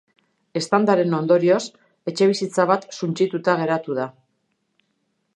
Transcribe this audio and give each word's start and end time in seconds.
Eztandaren 0.59 1.11
ondorioz 1.17 1.59
etxebizitza 2.11 2.65
bat 2.71 2.87
suntsituta 2.99 3.55
geratu 3.61 3.99
da. 3.99 4.07